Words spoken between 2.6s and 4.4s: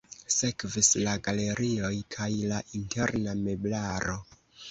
interna meblaro.